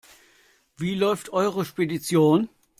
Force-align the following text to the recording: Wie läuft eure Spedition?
Wie 0.77 0.95
läuft 0.95 1.31
eure 1.31 1.63
Spedition? 1.63 2.49